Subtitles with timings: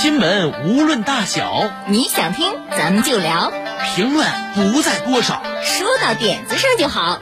[0.00, 3.52] 新闻无论大小，你想听咱们就聊，
[3.94, 7.20] 评论不在多少，说到点子上就好。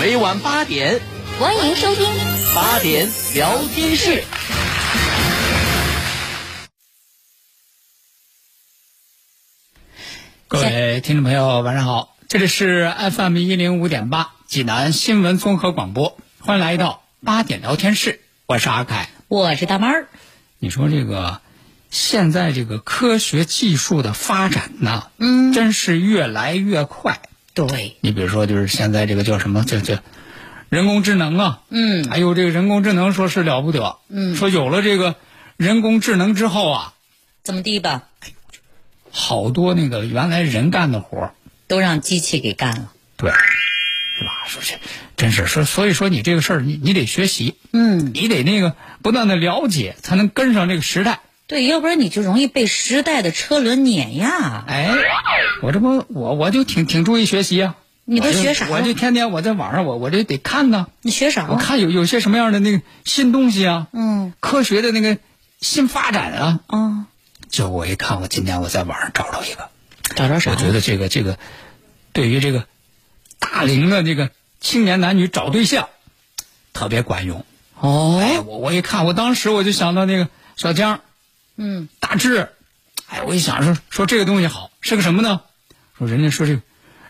[0.00, 1.00] 每晚八点，
[1.38, 2.04] 欢迎收听。
[2.52, 4.24] 八点聊天室。
[10.48, 20.08] 各位听众朋友，晚上好，这里是 FM 一零五点八济南新闻综合广播，欢迎来到八点聊天室，我是阿凯，我是大妹儿。
[20.58, 21.40] 你说这个
[21.90, 27.20] 现在这个科学技术的发展呢，嗯，真是越来越快。
[27.54, 29.98] 对，你比如说，就是现在这个叫什么，叫叫
[30.68, 35.14] 人工智能啊，嗯，还有这个人工智能，说是了不得，嗯，说有了这个
[35.56, 36.94] 人工智能之后啊，
[37.42, 38.02] 怎么地吧？
[39.10, 41.32] 好多那个原来人干的活
[41.66, 44.44] 都让机器给干了，对，是吧？
[44.46, 44.74] 说这
[45.16, 51.20] 真是说，所以说你这个事儿，你你得学习，嗯，你得那个不断的了解，才能跟上这个时代。
[51.46, 54.64] 对，要不然你就容易被时代的车轮碾压。
[54.66, 54.90] 哎，
[55.62, 57.76] 我这不我我就挺挺注意学习啊。
[58.08, 60.86] 你都学啥我就天天我在网上我我这得看呢。
[61.02, 61.48] 你学啥？
[61.50, 65.18] 我看有有些什么样的那个新东西啊，嗯，科学的那个
[65.60, 66.60] 新发展啊。
[66.68, 67.06] 啊，
[67.48, 69.68] 就我一看，我今天我在网上找着一个，
[70.14, 70.52] 找着啥？
[70.52, 71.38] 我觉得这个这个，
[72.12, 72.66] 对于这个
[73.40, 75.88] 大龄的这个青年男女找对象，
[76.72, 77.44] 特别管用。
[77.80, 81.00] 哦，哎，我我一看，我当时我就想到那个小江，
[81.56, 82.50] 嗯，大致，
[83.06, 85.40] 哎，我一想说说这个东西好，是个什么呢？
[85.98, 86.62] 说人家说这个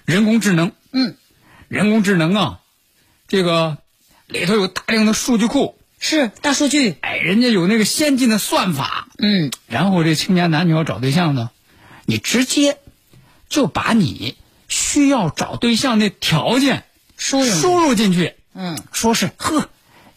[0.05, 1.17] 人工智能，嗯，
[1.69, 2.61] 人工智能啊，
[3.29, 3.79] 这个
[4.27, 11.51] 里头有大量的数据库，是大数据，哎，人家有那个先进的算法，嗯，然后这青年男女要找对象呢，
[12.05, 12.79] 你直接
[13.49, 14.37] 就把你
[14.69, 16.85] 需要找对象的条件
[17.17, 18.79] 输入输入进去，嗯。
[18.93, 19.69] 说是呵，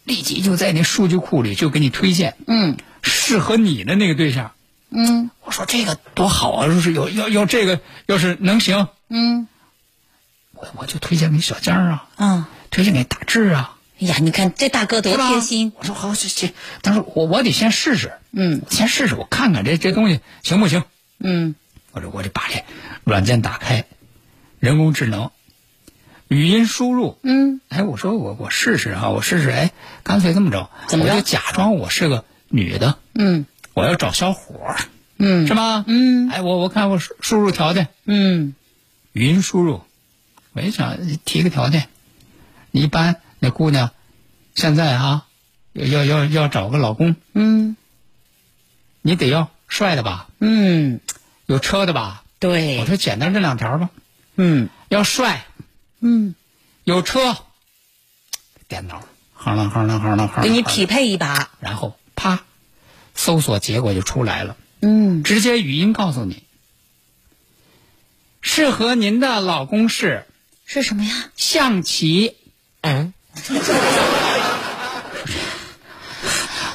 [0.03, 2.77] 立即就在那数据库里就给你推荐嗯
[3.09, 4.53] 适合你的那个对象。
[4.89, 5.29] 嗯。
[5.43, 6.67] 我说这个多好啊！
[6.67, 9.47] 要是有要要这个，要是能行，嗯。
[10.53, 18.61] 我我就推荐给小江啊，嗯，推荐给大志啊，哎呀，你看这大哥多贴心，我说好，这这，但是我我得先试试，嗯。
[18.69, 20.83] 先试试，我看看这这东西行不行。
[21.19, 21.55] 嗯。
[21.91, 22.63] 我说我得把这
[23.03, 23.85] 软件打开，
[24.59, 25.31] 人工智能，
[26.27, 27.17] 语音输入。
[27.23, 29.49] 嗯，哎，我说我我试试啊，我试试。
[29.49, 29.71] 哎，
[30.03, 31.11] 干脆这么着，怎么着？
[31.11, 33.45] 我就假装我是个女的，嗯。
[33.73, 34.77] 我要找小伙儿，
[35.17, 35.47] 嗯。
[35.47, 35.85] 是吧？
[35.87, 36.29] 嗯。
[36.29, 38.53] 哎，我我看我输输入条件，嗯。
[39.13, 39.81] 语音输入，
[40.53, 41.87] 我一想提个条件，
[42.71, 43.91] 一般那姑娘
[44.55, 45.25] 现在啊，
[45.73, 47.77] 要要要要找个老公，嗯。
[49.01, 50.99] 你得要帅的吧，嗯，
[51.45, 52.23] 有车的吧？
[52.39, 52.79] 对。
[52.79, 53.89] 我，说简单这两条吧，
[54.35, 54.69] 嗯。
[54.89, 55.45] 要帅，
[55.99, 56.35] 嗯，
[56.83, 57.37] 有车，
[58.67, 59.03] 电脑。
[59.41, 62.43] 夯啷夯啷夯啷夯啷，给你匹配一把，然后啪，
[63.15, 66.43] 搜索结果就出来了，嗯直接语音告诉你，
[68.41, 70.25] 适合您的老公是
[70.65, 71.31] 是什么呀？
[71.37, 72.35] 象棋。
[72.81, 73.13] 嗯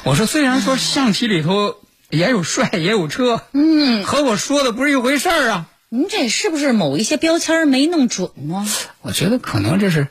[0.03, 1.77] 我说虽然说象棋里头
[2.09, 5.69] 也有帅也有车，嗯，和我说的不是一回事儿啊。
[5.89, 8.67] 您这是不是某一些标签没弄准呢？
[9.01, 10.07] 我觉得可能这是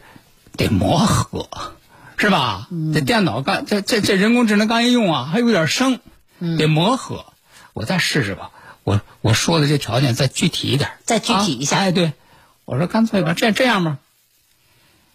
[0.57, 1.49] 得磨合，
[2.17, 2.69] 是吧？
[2.93, 6.01] 这电脑刚这这这人工智能刚一用啊，还有点生，
[6.59, 7.27] 得磨合。
[7.73, 8.51] 我再试试吧。
[8.85, 12.13] 我我说的这条件再具体一点，再具体一下啊哎，对，
[12.65, 13.99] 我说干脆吧，这这样吧，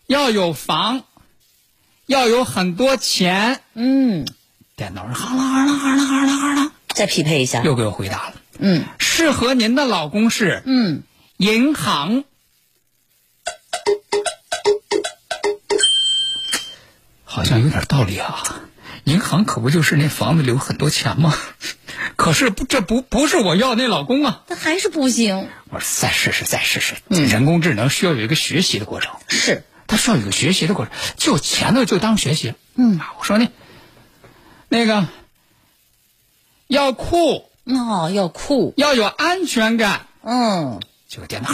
[0.08, 1.04] 要有房，
[2.06, 3.62] 要有很多钱。
[3.76, 4.26] 嗯，
[4.76, 7.62] 电脑上好了好了好了好了好了，再匹配一下。
[7.64, 8.34] 又给我回答了。
[8.58, 11.04] 嗯适合您的老公是嗯，
[11.38, 12.26] 银行。
[17.32, 18.44] 好像有点道理啊，
[19.04, 21.32] 银行可不就是那房子里有很多钱吗？
[22.18, 24.42] 可是不，这不不是我要那老公啊！
[24.48, 25.48] 那还是不行。
[25.70, 26.96] 我说再试试，再试试。
[27.08, 30.94] 嗯人工智能需要有一个学习的过程，是，它需要有一个学习的过程。
[31.18, 32.56] 就前头就当学习。
[32.76, 33.50] 嗯啊，我说那
[34.68, 35.08] 那个
[36.68, 38.74] 要酷，哦，要酷。
[38.76, 40.08] 要有安全感。
[40.24, 41.50] 嗯，结果电脑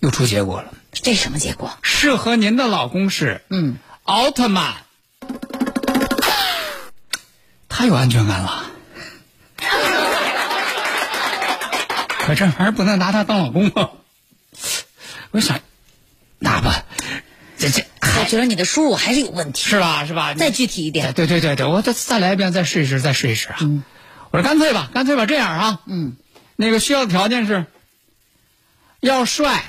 [0.00, 0.72] 又出结果了。
[0.92, 1.70] 这什么结果？
[1.82, 4.74] 适合您的老公是嗯，奥特曼。
[7.68, 8.66] 太有安全感了。
[12.18, 13.90] 可这玩意儿不能拿他当老公啊！
[15.30, 15.60] 我想，
[16.38, 16.84] 拿吧，
[17.56, 17.84] 这这
[18.18, 20.04] 我觉得你的输入还是有问题，是吧？
[20.04, 20.34] 是吧？
[20.34, 21.14] 再具体一点。
[21.14, 23.58] 对对对对，我再再来一遍，再试一试，再试一试啊！
[24.30, 26.16] 我说干脆吧，干脆吧，这样啊，嗯，
[26.56, 27.66] 那个需要的条件是，
[29.00, 29.64] 要帅，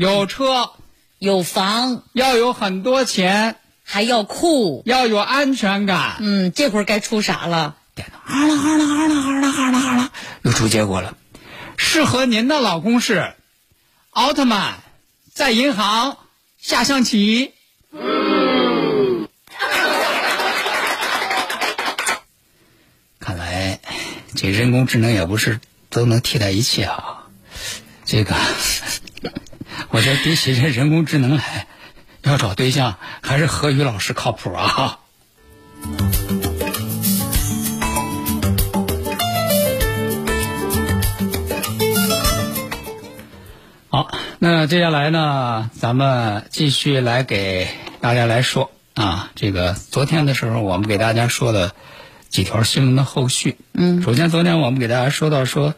[0.00, 0.70] 有车，
[1.18, 6.16] 有房，要有很多钱，还要酷，要有安全感。
[6.20, 7.76] 嗯，这会儿该出啥了？
[7.94, 10.10] 电脑哈啦哈啦哈啦哈啦哈啦哈啦，
[10.40, 11.18] 又出结果了。
[11.76, 13.34] 适合您的老公是
[14.08, 14.76] 奥特曼，
[15.34, 16.16] 在银行
[16.56, 17.52] 下象棋。
[23.18, 23.78] 看来
[24.34, 25.60] 这人工智能也不是
[25.90, 27.26] 都能替代一切啊。
[28.06, 28.34] 这个，
[29.92, 31.66] 我觉得比起这人工智能来，
[32.22, 35.00] 要找对象还是何宇老师靠谱啊。
[43.88, 44.08] 好，
[44.38, 47.66] 那接下来呢，咱们继续来给
[48.00, 51.74] 大家来说啊，这个昨天的时候我们给大家说的
[52.28, 53.56] 几条新闻的后续。
[53.72, 55.74] 嗯，首先昨天我们给大家说到说，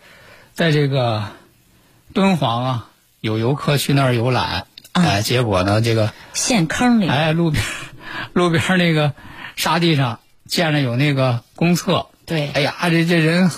[0.53, 1.25] 在这个
[2.13, 2.89] 敦煌啊，
[3.23, 7.63] 有游客去那儿游览，哎，结果呢，这个陷坑里，哎，路边
[8.33, 9.13] 路边那个
[9.55, 13.49] 沙地上见着有那个公厕，对，哎呀，这这人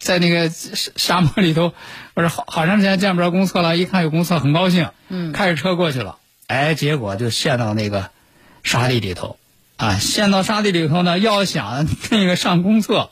[0.00, 1.72] 在那个沙沙漠里头，
[2.12, 6.18] 不是好好长时间见不着公厕了，一看有公厕，很高兴，嗯，开着车过去了，
[6.48, 8.10] 哎，结果就陷到那个
[8.64, 9.38] 沙地里头，
[9.76, 13.10] 啊，陷到沙地里头呢，要想 那个上公厕，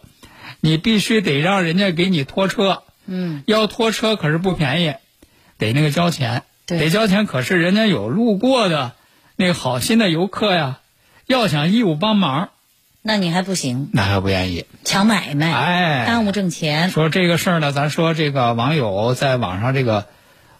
[0.61, 4.95] 你必须得让人家给你拖车，嗯，要拖车可是不便宜，
[5.63, 8.93] 得那个交钱，得交钱，可是人家有路过的
[9.37, 10.81] 那个好心的游客呀，
[11.27, 12.51] 要想义务帮忙，
[13.01, 14.67] 那你还不行，那还不愿意。
[14.83, 16.05] 抢买卖，哎。
[16.07, 20.09] 耽误挣钱，说这个事儿呢，咱说这个网友在网上这个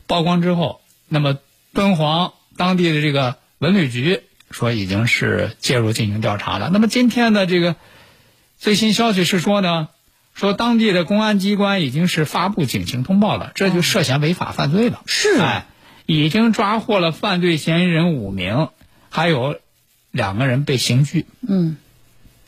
[0.07, 1.37] 曝光之后，那么
[1.73, 4.21] 敦煌当地的这个文旅局
[4.53, 6.71] 说已经是介入进行调查了。
[6.73, 7.75] 那么今天的这个
[8.59, 9.89] 最新消息是说呢，
[10.35, 15.03] 说当地的公安机关已经是发布警情通报了，这就涉嫌违法犯罪了。
[15.07, 15.67] 是哎，
[16.07, 18.69] 已经抓获了犯罪嫌疑人五名，
[19.11, 19.61] 还有
[20.11, 21.27] 两个人被刑拘。
[21.47, 21.77] 嗯，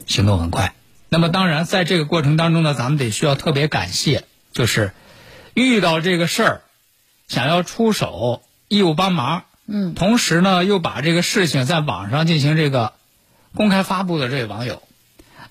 [0.06, 0.75] 行动很快。
[1.08, 4.92] 那么当然，在这个过程当中呢，咱们得需要特别感谢，就是
[5.52, 6.60] 遇到这个事儿，
[7.28, 12.94] 想要出手义务帮忙，嗯，同时呢又把这个事情在网上进行这个
[13.54, 14.82] 公开发布的这位网友，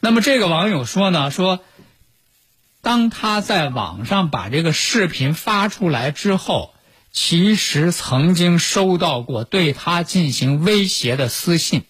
[0.02, 1.62] 那么这个网友说呢，说
[2.84, 6.74] 当他在网上把这个视频发出来之后，
[7.14, 11.84] 其实曾经收到过对他进行威胁的私信。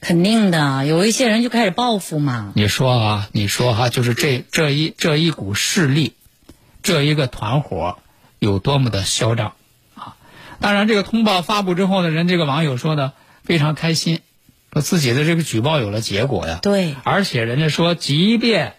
[0.00, 6.12] 肯定的，有一些人就开始报复嘛，你说啊，你说哈、就是这这一这一股势力，
[6.84, 7.98] 这一个团伙
[8.38, 9.54] 有多么的嚣张
[9.96, 10.14] 啊！
[10.60, 14.20] 当然，这个通报发布之后呢，人这个网友说呢非常开心，
[14.72, 16.60] 说自己的这个举报有了结果呀。
[16.62, 18.74] 对，而且人家说，即便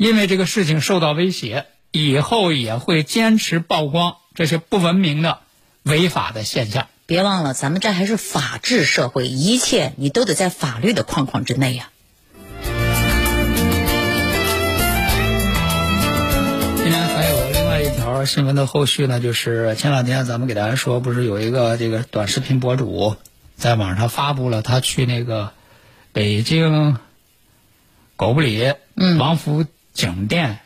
[0.00, 5.40] 因为这个事情受到威胁，以后也会坚持曝光这些不文明的、
[5.82, 6.86] 违法的现象。
[7.04, 11.90] 别忘了，咱们这还是法治社会，一切你都得在法律的框框之内呀、
[16.76, 23.16] 今天还有另外一条新闻的后续呢，就是前两天咱们给大家说，不是有一个这个短视频博主
[23.54, 25.52] 在网上发布了他去那个
[26.14, 26.96] 北京
[28.16, 30.60] 狗不理嗯王府景店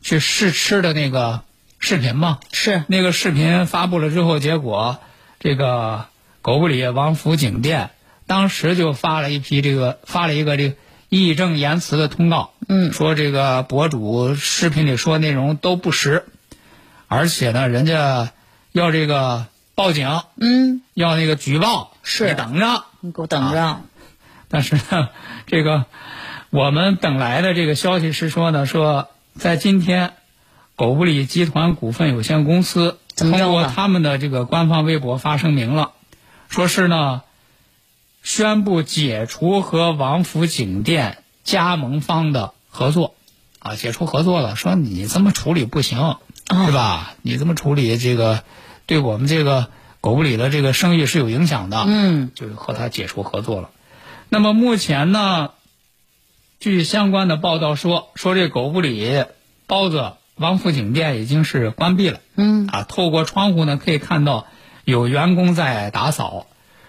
[0.00, 1.42] 去试吃的那个
[1.78, 2.38] 视频嘛？
[2.52, 4.98] 是，那个视频发布了之后，结果
[5.38, 6.06] 这个
[6.42, 7.90] 狗不理王府景店
[8.26, 10.76] 当时就发了一批这个发了一个这个
[11.08, 12.92] 义正言辞的通告，嗯。
[12.92, 16.26] 说这个博主视频里说内容都不实，
[17.08, 18.30] 而且呢，人家
[18.72, 22.28] 要这个报警，嗯，要那个举报，是。
[22.28, 22.84] 你等着。
[23.00, 23.80] 你给我等着，
[24.48, 25.08] 但是呢，
[25.46, 25.86] 这个
[26.50, 30.14] 我们等来的这个消息是说呢，说在今天，
[30.74, 35.92] 狗不理集团股份有限公司通过他们的这个官方微博发声明了，
[36.48, 37.22] 说是呢，
[38.24, 43.14] 宣布解除和王府井店加盟方的合作，
[43.60, 46.16] 啊，解除合作了，说你这么处理不行，
[46.66, 47.14] 是吧？
[47.22, 48.42] 你这么处理这个，
[48.86, 49.68] 对我们这个
[50.00, 53.70] 狗不理的这个生意是有影响的，嗯，就是和他解除合作了。
[54.28, 55.50] 那么目前呢，
[56.60, 59.24] 据相关的报道说，说这狗不理
[59.66, 62.20] 包子王府井店已经是关闭了。
[62.36, 64.46] 嗯，啊，透过窗户呢可以看到
[64.84, 66.46] 有员工在打扫。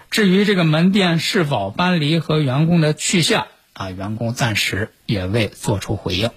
[0.09, 6.29] 至于这个门店是否搬离和员工的去向啊，员工暂时也未做出回应。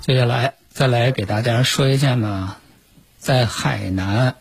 [0.00, 2.56] 接下来再来给大家说一件呢，
[3.18, 4.34] 在海南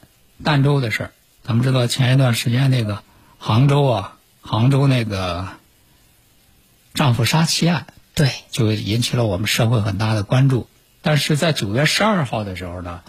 [0.43, 1.11] 儋州的事儿。
[1.47, 3.03] 咱们知道前一段时间那个
[3.37, 5.47] 杭州啊，杭州那个
[6.95, 7.85] 丈夫杀妻案，
[8.15, 10.67] 对，就引起了我们社会很大的关注。
[11.03, 13.01] 但是在九月十二号的时候呢，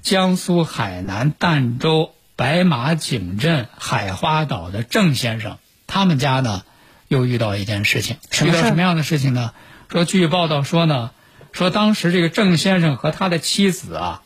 [0.00, 6.62] 江苏海南儋州白马井镇海花岛的郑先生，他们家呢
[7.08, 8.16] 又遇到一件事情。
[8.42, 9.52] 遇到什么样的事情呢？
[9.90, 11.10] 说据报道说呢，
[11.52, 14.22] 说当时这个郑先生和他的妻子啊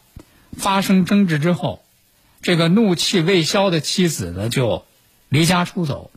[0.56, 1.82] 发生争执之后，
[2.48, 4.86] 这个怒气未消的妻子呢就
[5.28, 6.10] 离家出走。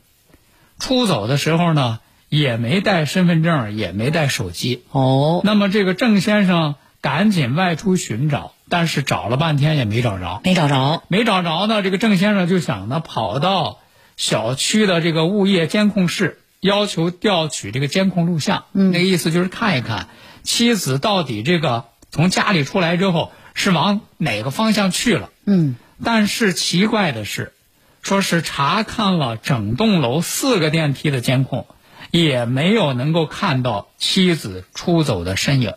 [0.80, 4.84] 出走的时候呢，也没带身份证，也没带手机。
[4.92, 10.40] 哦，那么这个郑先生赶紧外出寻找，但是找了半天也没找着。
[10.46, 13.80] 没找着，没找着呢，这个郑先生就想呢，跑到
[14.16, 18.64] 小区的这个物业监控室，要求调取这个监控录像。
[18.72, 20.08] 嗯，那个意思就是看一看
[20.44, 25.30] 妻子到底这个从家里出来之后是往哪个方向去了。
[25.46, 27.54] 嗯，但是奇怪的是，
[28.02, 31.68] 说是查看了整栋楼四个电梯的监控，
[32.10, 35.74] 也没有能够看到妻子出走的身影。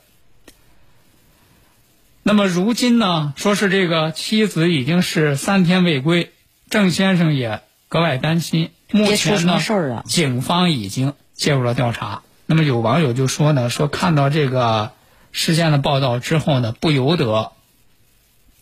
[2.23, 6.33] 那么如今呢，说是这个妻子已经是三天未归，
[6.71, 8.71] 郑先生也格外担心。
[8.90, 9.61] 目前呢
[10.07, 12.23] 警方已经介入了调查。
[12.47, 14.93] 那么有网友就说呢，说看到这个
[15.33, 17.52] 事件的报道之后呢，不由得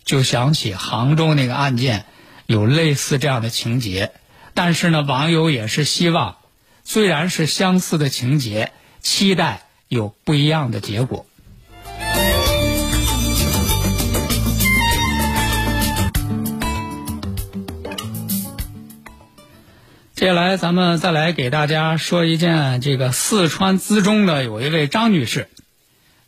[0.04, 2.04] 就想起杭州那个案件
[2.46, 4.12] 有类似这样的情节。
[4.54, 6.36] 但是呢，网友也是希望，
[6.84, 11.26] 虽然是相似的情节，期待有不一样的结果。
[20.14, 25.48] 接下来，咱们再来给大家说一件这个四川资中的有一位张女士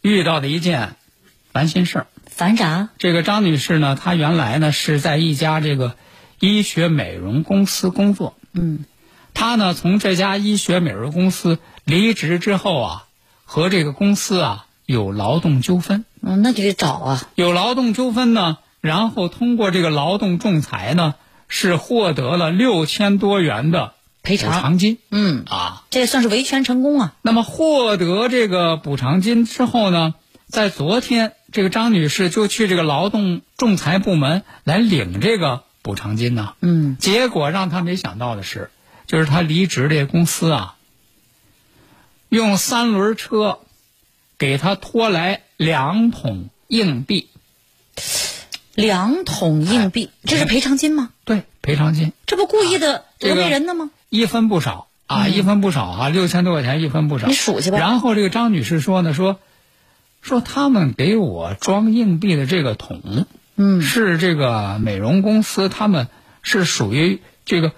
[0.01, 0.97] 遇到的一件
[1.55, 2.07] 烦心事儿。
[2.27, 2.89] 烦啥？
[2.99, 5.95] 这个张女士呢，她原来呢是在一家这个
[6.41, 8.37] 医学美容公司工作。
[8.53, 8.85] 嗯，
[9.35, 13.05] 她呢从这家医学美容公司离职之后啊，
[13.45, 16.05] 和这个公司啊有劳动纠纷。
[16.23, 17.29] 嗯，那就得找啊。
[17.37, 21.15] 有劳动纠纷呢，然后通过这个劳动仲裁呢，
[21.47, 23.93] 是获得了六千多元的
[24.25, 25.85] 赔偿偿金嗯，啊。
[25.91, 27.15] 这也算是维权成功啊。
[27.23, 30.15] 那么获得这个补偿金之后呢，
[30.49, 36.55] 在昨天，这个张女士就去这个劳动仲裁部门来领这个补偿金呢。
[36.61, 38.71] 嗯，结果让她没想到的是，
[39.07, 40.75] 就是她离职这个公司啊，
[42.29, 43.61] 用三轮车
[44.37, 47.29] 给她拖来两桶硬币，
[48.75, 51.11] 两桶硬币，这是赔偿金吗？
[51.25, 53.93] 对，赔偿金这不故意的这个讹媚人的吗？
[54.09, 57.29] 一分不少啊，一分不少啊，六千多块钱一分不少。
[57.29, 59.39] 你数去吧然后这个张女士说呢，说
[60.25, 63.27] 说他们给我装硬币的这个桶，
[63.57, 66.09] 嗯，是这个美容公司，他们
[66.43, 67.73] 是属于这个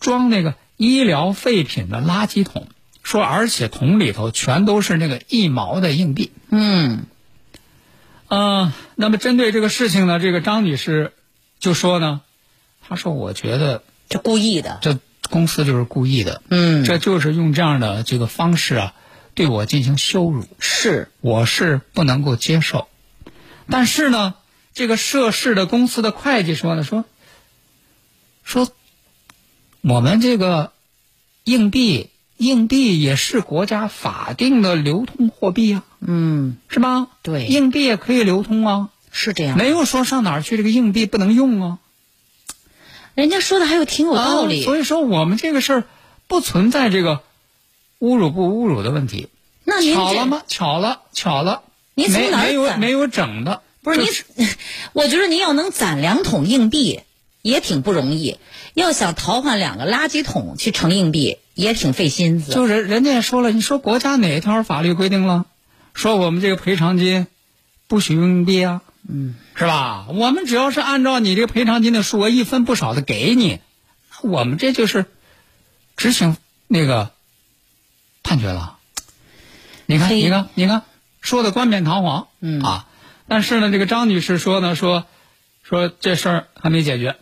[0.00, 2.66] 装那个医疗废品的垃圾桶。
[3.04, 6.32] 说而且桶里头全都是那个一毛的硬币。
[6.48, 7.04] 嗯，
[8.28, 11.12] 啊、那么针对这个事情呢，这个张女士
[11.60, 12.22] 就说呢，
[12.80, 14.78] 她说我觉得这故意的。
[14.80, 14.98] 这
[15.30, 18.94] 公司就是故意的，嗯，这就是用这样的这个方式啊，
[19.34, 22.88] 对我进行羞辱，是我是不能够接受。
[23.68, 24.34] 但是呢，
[24.74, 27.04] 这个涉事的公司的会计说呢，说
[28.44, 28.68] 说
[29.80, 30.72] 我们这个
[31.44, 37.08] 硬币，硬币也是国家法定的流通货币啊，嗯，是吧？
[37.22, 39.56] 对硬币也可以流通啊，是这样。
[39.56, 41.78] 没有说上哪儿去这个硬币不能用啊。
[43.14, 44.62] 人家说的还有挺有道理。
[44.62, 45.84] 啊所以说，我们这个事儿
[46.26, 47.22] 不存在这个
[48.04, 49.28] 侮辱不侮辱的问题。
[49.64, 50.42] 那您巧了吗？
[50.46, 51.62] 巧了，巧了。
[51.94, 53.62] 您从没没有没有整的？
[53.82, 54.48] 不是这您，
[54.92, 57.00] 我觉得您要能攒两桶硬币
[57.42, 58.38] 也挺不容易，
[58.74, 62.52] 要想淘换两个垃圾桶去盛硬币也挺费心思。
[62.52, 65.46] 就是人家也说了，你说国家哪条法律规定了，
[65.92, 67.26] 说我们这个赔偿金
[67.86, 68.82] 不许用硬币啊？
[69.08, 70.06] 嗯，是吧？
[70.08, 73.60] 我们只要是按照你这个赔偿金的数额一分不少的给你，
[74.22, 75.06] 我们这就是
[75.96, 77.12] 执行那个
[78.34, 78.78] 判决了。
[79.86, 80.82] 你看，你看，你看，
[81.20, 82.60] 说的冠冕堂皇，嗯。
[82.60, 82.88] 啊，
[83.28, 85.06] 但是呢，这个张女士说呢，说
[85.62, 87.14] 说这事儿还没解决，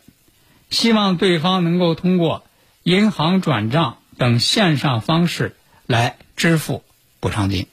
[0.70, 2.44] 希望对方能够通过
[2.82, 5.54] 银行转账等线上方式
[5.86, 6.82] 来支付
[7.20, 7.66] 补偿金。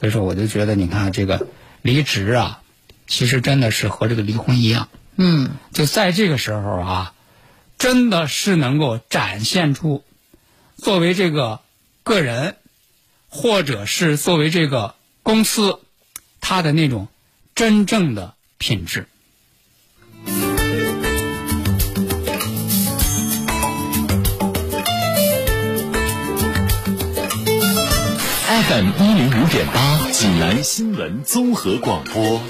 [0.00, 1.46] 所以说，我就觉得，你看这个
[1.82, 2.62] 离职啊，
[3.06, 7.14] 其实真的是和这个离婚一样，嗯，就在这个时候啊，
[7.76, 10.02] 真的是能够展现出
[10.78, 11.60] 作为这个
[12.04, 12.56] 个人，
[13.28, 15.80] 或者是作为这个公司，
[16.42, 17.08] 它的那种
[17.54, 19.08] 真正的品质。
[28.46, 32.42] FM 一零五点八，济南新闻综合广播。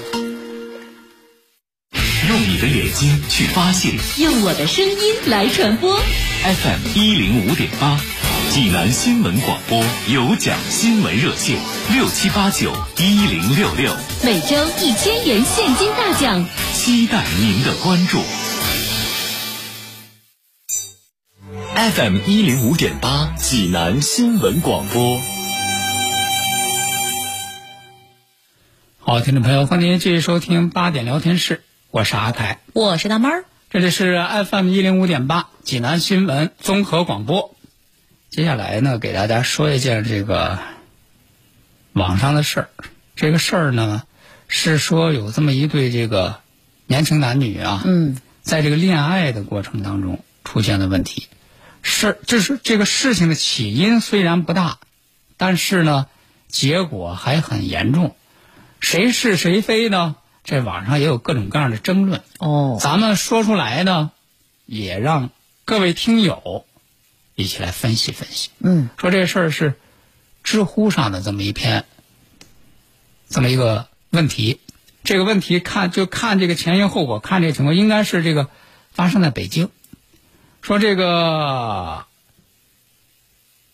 [2.27, 5.97] 用你的眼睛去发现用我的声音来传播。
[6.43, 7.97] FM 一零五点八，
[8.55, 11.59] 济南新闻广播有奖新闻热线
[11.91, 13.93] 六七八九一零六六，
[14.23, 16.45] 每周一千元现金大奖。
[16.71, 18.21] 期待您的关注。
[21.75, 25.19] FM 一零五点八，济南新闻广播。
[28.99, 33.43] 好，听众朋友，欢迎您继续收听八点聊天室，我是阿凯，我是大妹儿。
[33.69, 34.17] 这里是
[34.49, 37.53] FM 一零五点八济南新闻综合广播。
[38.35, 40.59] 接下来呢，给大家说一件这个
[41.93, 42.69] 网上的事儿。
[43.15, 44.03] 这个事儿呢，
[44.49, 46.41] 是说有这么一对这个
[46.85, 51.29] 年轻男女啊，嗯，在这个恋爱的过程当中出现了问题。
[51.81, 54.79] 事就是这个事情的起因虽然不大，
[55.37, 56.07] 但是呢，
[56.49, 58.17] 结果还很严重。
[58.81, 60.17] 谁是谁非呢？
[60.43, 62.21] 这网上也有各种各样的争论。
[62.39, 64.11] 哦，咱们说出来呢，
[64.65, 65.29] 也让
[65.63, 66.65] 各位听友
[67.35, 68.49] 一起来分析分析。
[68.59, 69.75] 嗯，说这事儿是
[70.43, 71.85] 知乎上的这么一篇，
[73.29, 74.59] 这么一个问题。
[75.03, 78.49] 这个问题看就看这个前因后果，看这个情况，应该是这个
[78.91, 79.69] 发生在北京。
[80.63, 82.05] 说这个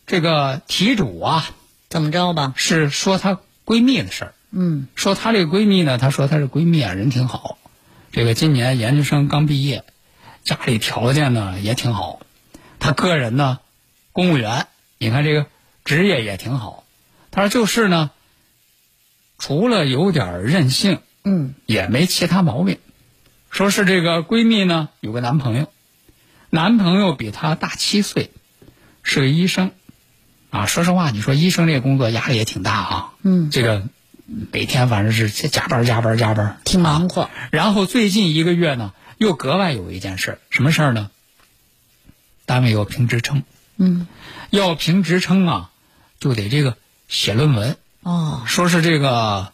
[0.06, 1.50] 这个题主啊，
[1.88, 2.54] 怎么着吧？
[2.58, 4.34] 是说她闺蜜的事儿。
[4.52, 7.58] 嗯说她这个闺蜜呢，她说她这闺蜜啊人挺好，
[8.12, 9.86] 这个今年研究生刚毕业，
[10.44, 12.20] 家里条件呢也挺好，
[12.82, 13.60] 她个人呢
[14.12, 14.68] 公务员，
[14.98, 15.46] 你看这个
[15.86, 16.84] 职业也挺好。
[17.30, 18.10] 他说就是呢，
[19.38, 22.80] 除了有点任性，嗯也没其他毛病。
[23.52, 25.72] 说是这个闺蜜呢有个男朋友，
[26.50, 28.32] 男朋友比她大七岁，
[29.04, 29.72] 是个医生。
[30.50, 33.14] 啊，说实话，你说医生这个工作压力也挺大啊。
[33.22, 33.84] 嗯，这个
[34.52, 37.22] 每天反正是加班加班加班，挺忙活。
[37.22, 41.12] 啊然后最近一个月呢，又格外有一件事，什么事儿呢？
[42.52, 43.44] 单位要评职称，
[43.78, 44.08] 嗯，
[44.50, 45.70] 要评职称啊，
[46.20, 46.76] 就得这个
[47.08, 47.78] 写论文。
[48.02, 49.54] 哦，说是这个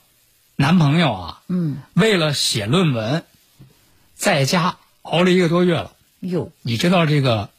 [0.55, 3.23] 男朋友啊，嗯，为了写论文，
[4.15, 5.91] 在家熬了一个多月了。
[6.21, 7.51] 哟，你知道这个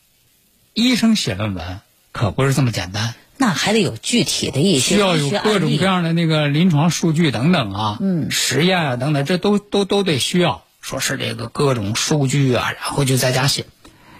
[0.74, 1.78] 医生写论文
[2.10, 8.32] 可不是这么简单，那还得有具体的一些需要有各种各样的那个临床数据等等啊，嗯。
[8.32, 10.64] 实验啊等等，这都都都得需要。
[10.80, 13.66] 说是这个各种数据啊，然后就在家写，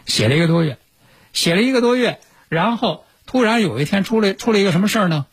[0.06, 0.78] 写了一个多月，
[1.38, 5.24] 写了一个多月，然后突然有一天出来出了一个什么事儿呢？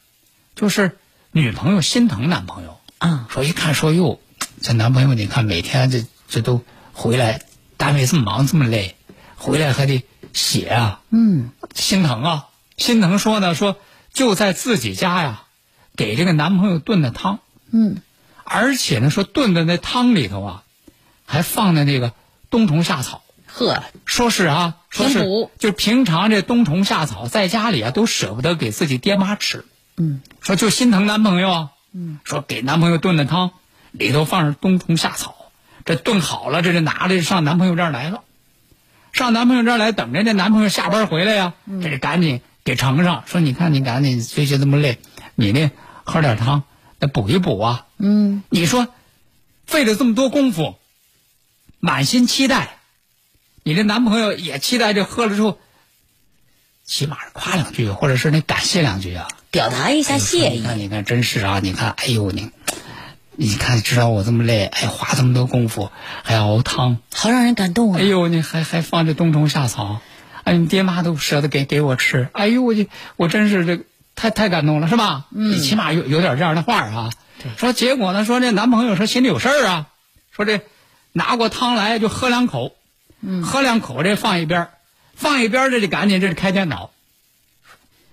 [0.54, 1.00] 就是
[1.32, 4.20] 女朋友心疼男朋友，啊，说一看说哟，
[4.62, 6.64] 这男朋友你看每天这这都
[6.94, 7.42] 回来，
[7.78, 8.96] 单位这么忙这么累，
[9.36, 13.76] 回来还得写啊，嗯，心疼啊，心疼说呢说
[14.14, 15.46] 就在自己家呀，
[15.96, 17.40] 给这个男朋友炖的汤，
[17.72, 17.98] 嗯，
[18.44, 20.64] 而且呢说炖的那汤里头啊，
[21.26, 22.14] 还放的那个
[22.52, 23.24] 冬虫夏草，
[23.58, 25.26] 呵，说是啊，说是。
[25.58, 29.64] 就平常这冬虫夏草在家里啊都舍不得给自己爹妈吃，
[29.96, 33.52] 嗯，说就心疼男朋友啊，嗯，说给男朋友炖的汤
[33.92, 35.34] 里头放着冬虫夏草，
[35.86, 38.24] 这炖好了，这就拿着上男朋友这儿来了，
[39.14, 45.00] 上男朋友这儿来等着这男朋友下班回来呀，这就赶紧给盛上，说你看你赶紧最近这么累，
[45.34, 45.72] 你呢
[46.04, 46.64] 喝点汤，
[47.00, 48.90] 得补一补啊，嗯，你说
[49.66, 50.76] 费了这么多功夫，
[51.80, 52.80] 满心期待，
[53.68, 55.58] 你这男朋友也期待着喝了之后，
[56.86, 59.28] 起码是夸两句，或者是那感谢两句啊。
[59.50, 60.64] 表达一下谢意你。
[60.64, 61.60] 看，你看，真是啊！
[61.64, 62.52] 你看，哎呦你，
[63.32, 65.90] 你看知道我这么累，哎，花这么多功夫，
[66.22, 68.00] 还熬汤，好让人感动啊！
[68.00, 70.00] 哎呦，你还还放着冬虫夏草，
[70.44, 75.26] 哎，你爹妈都舍得给给我吃，哎呦，我就我真是这太太感动了，是吧？
[75.34, 77.10] 嗯，你起码有有点这样的话啊。
[77.58, 79.88] 说结果呢，说这男朋友说心里有事儿啊，
[80.30, 80.62] 说这
[81.14, 82.75] 拿过汤来就喝两口，
[83.26, 84.70] 嗯，喝两口这放一边儿
[85.16, 86.92] 放一边儿这就赶紧这就开电脑，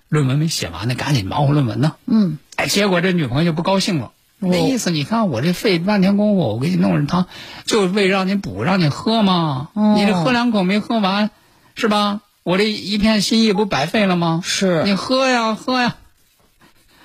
[0.09, 1.95] 论文没写完呢，赶紧忙活论文呢。
[2.05, 4.11] 嗯，哎，结果这女朋友就不高兴了。
[4.39, 7.27] 那意思，你看我这费半天功夫，我给你弄着汤，
[7.65, 9.69] 就为让你补，让你喝嘛。
[9.73, 11.31] 哦你这喝两口没喝完，
[11.75, 12.19] 是吧？
[12.43, 14.41] 我这一片心意不白费了吗？
[14.43, 15.95] 是你喝呀喝呀。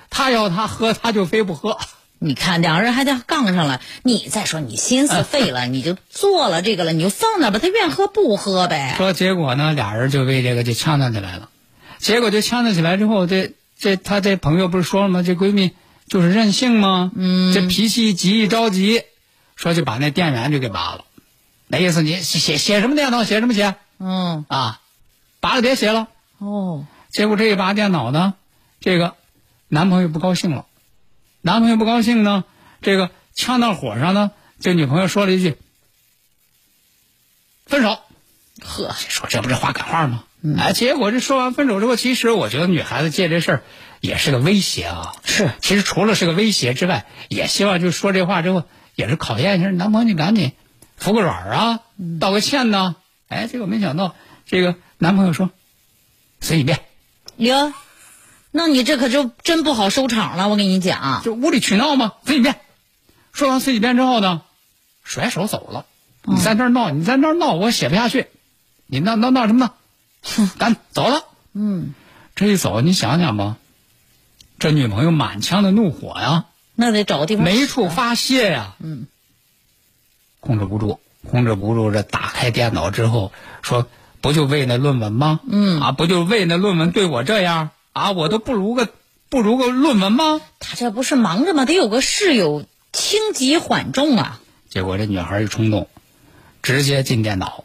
[0.09, 1.77] 他要他喝，他就非不喝。
[2.21, 8.93] 你看两人还在杠上了，你再说你心思废了，你就做了这个了，你就放那吧，他愿喝不喝呗。
[8.97, 11.49] 说结果呢，俩人就为这个就呛呛起来了。
[11.97, 15.23] 结果就呛呛起来之后，这这他这朋友不是说了吗？
[15.23, 15.71] 这闺蜜
[16.07, 17.11] 就是任性吗？
[17.15, 19.03] 嗯，这脾气一急一着急，
[19.55, 21.05] 说就把那电源就给拔了。
[21.67, 24.81] 那意思你写写什么电脑写什么写嗯，啊，
[25.39, 26.07] 拔了别写了。
[26.37, 28.33] 哦，结果这一拔电脑呢，
[28.81, 29.15] 这个
[29.67, 30.65] 男朋友不高兴了，
[31.41, 32.43] 男朋友不高兴呢，
[32.81, 35.57] 这个呛到火上呢，这女朋友说了一句
[37.65, 37.99] ：“分手。”
[38.61, 40.25] 呵，说这不是话赶话吗？
[40.57, 43.63] 哎，结果这说完分手之后，其实我觉得女孩子借这事儿
[44.01, 45.15] 也是个威胁啊。
[45.23, 50.51] 是，其实除了是个威胁之外，也希望就说这话之后，也是考验一下男朋友，你赶紧
[50.97, 51.79] 服个软啊，
[52.19, 52.97] 道个歉呐。
[53.29, 54.13] 哎，结果没想到
[54.45, 55.49] 这个男朋友说
[56.41, 56.79] 随你便，
[57.37, 57.73] 哟，
[58.51, 61.21] 那你这可就真不好收场了，我跟你讲。
[61.23, 62.59] 就无理取闹嘛，随你便。
[63.31, 64.41] 说完随你便之后呢，
[65.03, 65.85] 甩手走了。
[66.23, 68.27] 你在那儿闹，你在那儿闹，我写不下去。
[68.87, 69.71] 你闹闹闹什么呢？
[70.23, 71.23] 哼， 赶走了。
[71.53, 71.93] 嗯，
[72.35, 73.57] 这一走，你想想吧，
[74.57, 79.05] 这女朋友满腔的怒火呀，那得找个地方没处发泄呀，嗯，
[80.39, 81.91] 控制不住，控制不住。
[81.91, 83.31] 这打开电脑之后，
[83.61, 83.87] 说
[84.21, 85.39] 不就为那论文吗？
[85.47, 88.11] 嗯啊，不就为那论文对我这样啊？
[88.11, 88.89] 我都不如个
[89.29, 90.41] 不如个论文吗？
[90.59, 91.65] 他这不是忙着吗？
[91.65, 94.39] 得有个事有轻急缓重啊。
[94.69, 95.87] 结果这女孩一冲动，
[96.61, 97.63] 直接进电脑，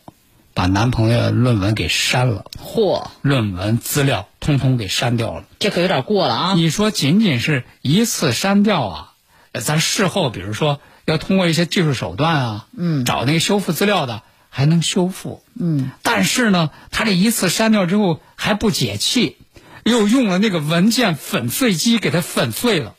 [0.55, 5.44] 把男朋友的论文给删了，嚯，论文资料通通给删掉了。
[5.59, 6.55] 这可有点过了啊。
[6.55, 9.12] 你说仅仅是一次删掉啊，
[9.53, 19.37] 呃咱事后比如说要通过一些技术手段啊，嗯找那个修复资料的还能修复，嗯，但是呢，他这一次删掉之后还不解气，
[19.85, 22.94] 又用了那个文件粉碎机给它粉碎了。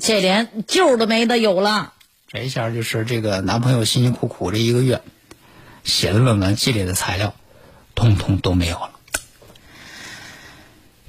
[0.00, 1.92] 这连救都没得有了。
[2.28, 5.02] 这一下就是这个男朋友辛辛苦苦这一个月
[5.84, 7.34] 写的论文积累的材料，
[7.94, 8.90] 通通都没有了。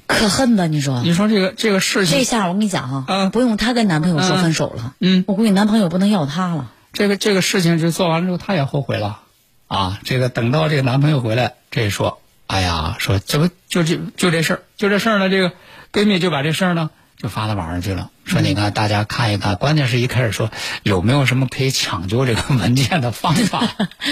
[0.06, 6.70] 可恨的，你说你说这个这个事情，这下我跟你讲啊、嗯不用她跟男朋友说分手了，嗯，我估计男朋友不能要她了。
[6.92, 9.22] 这个这个事情就做完了之后，她也后悔了，
[9.66, 12.20] 啊，这个等到这个男朋友回来，这一说，
[12.54, 15.50] 哎呀，说这不就这就这事儿，就这事儿呢，这个
[15.92, 20.52] 闺蜜就把这事儿呢就发到网上去了，说你看大家看一看，关键是一开始说
[20.84, 23.66] 有没有什么可以抢救这个文件的方法，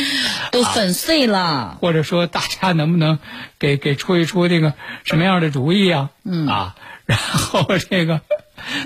[0.50, 3.20] 都粉碎了，或者说大家能不能
[3.60, 4.74] 给给出一出这个
[5.04, 6.10] 什么样的主意啊？
[6.24, 6.48] 嗯。
[6.48, 6.74] 啊，
[7.06, 8.22] 然后这个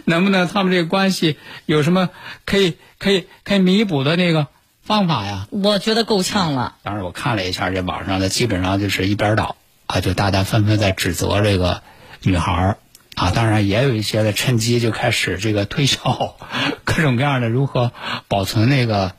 [0.05, 2.11] 能不能他们这个关系有什么
[2.45, 4.49] 可以可以可以弥补的那个
[4.87, 5.49] 方法呀？
[5.51, 6.77] 我觉得够呛了。
[6.85, 11.83] 当时我看了一下这网上的，基本上就是一边倒啊，就大家纷纷在指责这个
[12.23, 12.79] 女孩儿
[13.17, 16.37] 啊，当然也有一些的趁机就开始这个推销
[16.85, 17.91] 各种各样的如何
[18.29, 19.15] 保存那个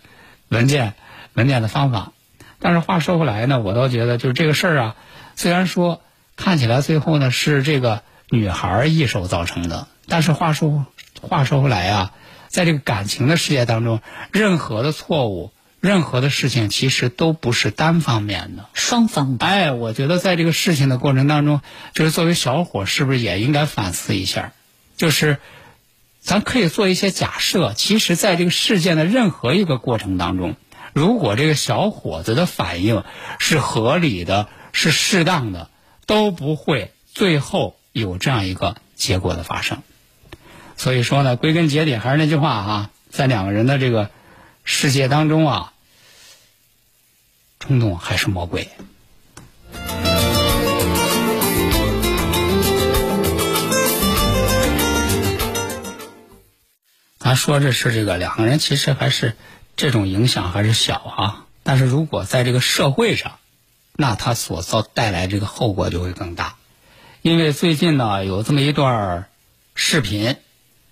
[0.48, 0.94] 文件
[1.34, 2.14] 文件的方法。
[2.60, 4.96] 但是话说回来呢，我倒觉得就是这个事儿啊，
[5.36, 6.02] 虽然说
[6.38, 10.86] 看起来最后呢是这个女孩儿一手造成的，但是话说
[11.22, 12.12] 话说回来啊，
[12.48, 14.00] 在这个感情的世界当中，
[14.32, 15.52] 任何的错误。
[15.80, 21.62] 任何的事情其实都不是单方面的，双方的，哎，我觉得在这个事情的过程当中，
[21.94, 24.54] 就是作为小伙，是不是也应该反思一下？
[24.96, 25.38] 就是，
[26.20, 27.74] 咱可以做一些假设。
[27.74, 30.56] 其实，在这个事件的任何一个过程当中，
[30.94, 33.04] 如果这个小伙子的反应
[33.38, 35.70] 是合理的、是适当的，
[36.08, 39.84] 都不会最后有这样一个结果的发生。
[40.76, 44.10] 所以说呢，归根结底还是那句话啊，在两个人的这个
[44.70, 45.72] 世界当中啊，
[47.58, 48.70] 冲动还是魔鬼。
[57.18, 59.38] 咱说这是这个两个人其实还是
[59.78, 63.40] 这种影响还是小啊，但是如果在这个社会上，
[63.94, 66.58] 那他所造带来这个后果就会更大。
[67.22, 69.30] 因为最近呢有这么一段
[69.76, 70.36] 视频，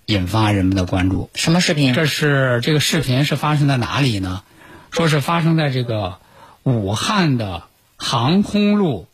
[0.06, 1.30] 引发人们的关注。
[1.34, 1.92] 什么视频？
[1.92, 4.42] 这是这个视频是发生在哪里呢？
[4.90, 6.20] 说是发生在这个
[6.62, 7.64] 武汉的
[7.96, 9.08] 航空路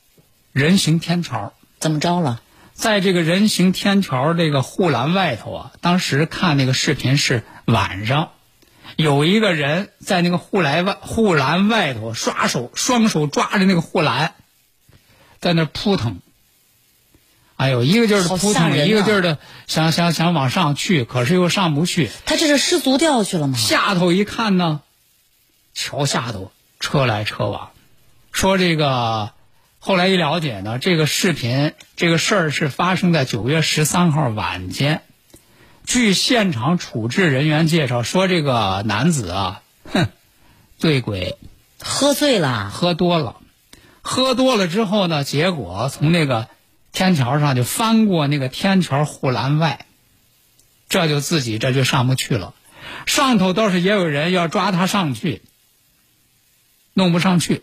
[0.53, 1.53] 人行天桥。
[1.81, 2.41] 怎么着了？
[2.75, 8.31] 在这个人行天桥这个护栏外头啊，当时看那个视频是晚上，
[8.97, 14.35] 有一个人在那个护栏外护栏外头刷手双手抓着那个护栏，
[15.41, 16.21] 在那扑腾。
[17.63, 22.11] 哎呦，一个劲儿的扑腾，一个劲儿的想想想往上去，可是又上不去。
[22.27, 23.57] 他这是失足掉去了吗？
[23.57, 24.81] 下头一看呢，
[25.73, 27.71] 桥下头车来车往，
[28.33, 29.31] 说这个
[29.79, 35.03] 后来一了解呢，这个视频这个事儿是发生在九月十三号晚间，
[35.87, 40.09] 据现场处置人员介绍，说这个男子啊，哼，
[40.79, 41.39] 醉鬼，
[41.81, 43.37] 喝醉了，喝多了，
[44.01, 46.49] 喝多了之后呢，结果从那个
[46.93, 49.87] 天桥上就翻过那个天桥护栏外，
[50.89, 52.55] 这就自己这就上不去了。
[53.07, 55.43] 上头倒是也有人要抓他上去，
[56.93, 57.63] 弄不上去。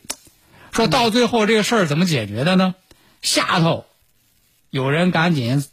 [0.71, 2.75] 说到最后这个事儿怎么解决的呢？
[3.21, 3.85] 下头
[4.69, 5.65] 有人赶紧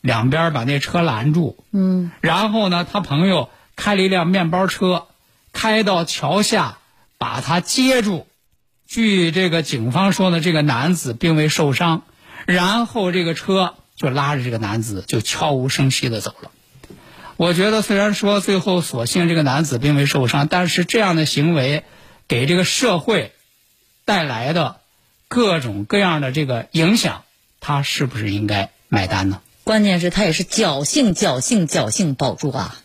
[0.00, 5.06] 两边把那车拦住，嗯，然后呢，他朋友开了一辆面包车，
[5.52, 6.78] 开到桥下
[7.18, 8.26] 把他接住。
[8.86, 12.02] 据这个警方说呢，这个男子并未受伤，
[12.46, 16.50] 然后这个车就拉着这个男子就悄无声息的走了。
[17.36, 21.84] 我觉得虽然说最后所幸这个男子并未受伤，但是这样的行为
[22.28, 23.32] 给这个社会
[24.04, 24.76] 带来的
[25.28, 27.24] 各种各样的这个影响，
[27.60, 29.40] 他是不是应该买单呢？
[29.64, 32.76] 关键是他也是侥幸、侥幸、侥幸保住啊！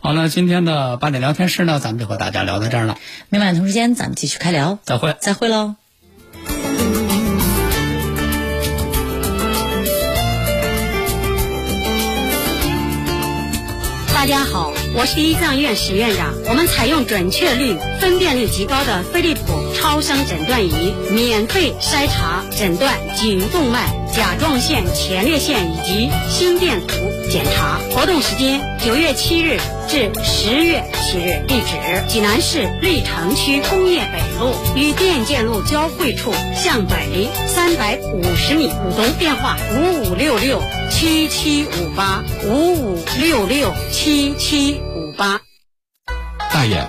[0.00, 2.98] 好了，今天的八点聊天室呢，咱们就和大家聊到这儿了。
[3.30, 5.16] 明晚同时间咱们继续开聊，再会。
[5.20, 5.87] 再会喽。
[14.18, 16.34] 大家好，我是一藏院史院长。
[16.48, 19.42] 我们采用准确率、分辨率极高的飞利浦
[19.76, 26.96] 超声诊断仪，免费筛查诊断颈动脉、甲状腺、前列腺以及心电图
[27.30, 27.78] 检查。
[27.92, 31.76] 活动时间九月七日至十月七日，地址
[32.08, 38.66] 济南市历城区工业北路与电建路交汇处向北三百五十米。
[38.66, 45.40] 股东电话五五六六七七五八五五六六七七五八。
[46.52, 46.88] 大爷，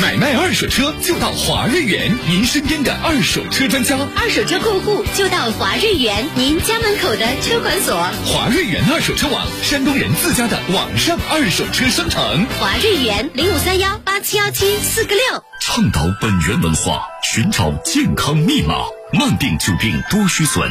[0.00, 3.96] 买卖二手车就到华瑞源，您身边的二手车专家。
[4.16, 7.94] 二手车过户就到华瑞源，您家门口的车管所。
[8.24, 12.46] 华瑞源二手车网，山东人自家的网上二手车商城。
[12.58, 15.44] 华瑞源零五三幺八七幺七四个六。
[15.60, 18.74] 倡导本源文化，寻找健康密码，
[19.12, 20.70] 慢病久病多虚损。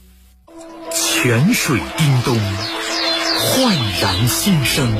[1.23, 2.35] 泉水叮咚，
[3.37, 4.91] 焕然新生。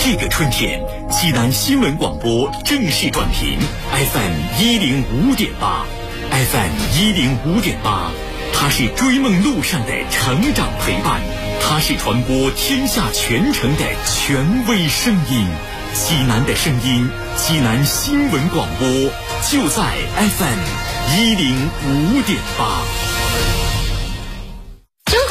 [0.00, 3.56] 这个春天，济南新闻广播正式转频
[3.92, 5.86] FM 一零五点八
[6.32, 8.10] ，FM 一零五点八，
[8.52, 11.20] 它是追梦路上的成长陪伴，
[11.62, 15.46] 它是传播天下全城的权威声音。
[15.92, 18.88] 济南的声音，济南新闻广播
[19.48, 22.82] 就在 FM 一零五点八。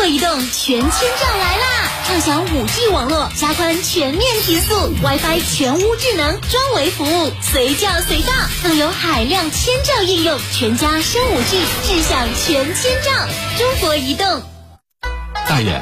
[0.04, 1.66] 中国移动全千兆来啦！
[2.06, 13.12] 畅享 5G 网络，加宽全面提速，WiFi 全屋智能专为服务，随叫随到，更有海量千兆应用，全家升 5G，智享全千兆。
[13.58, 14.44] 中国移动。
[15.48, 15.82] 大爷，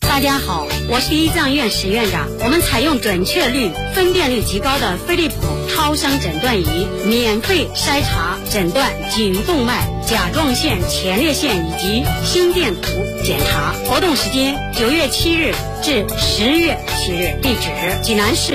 [0.00, 2.28] 大家好，我是一藏院史院长。
[2.40, 5.34] 我们采用准确率、分辨率极高的飞利浦
[5.68, 12.88] 超声诊断仪，免费筛查诊断颈动脉、甲状腺、前列腺以及心电图
[13.24, 13.72] 检查。
[13.88, 17.70] 活动时间九月七日至十月七日，地址
[18.02, 18.48] 济南市。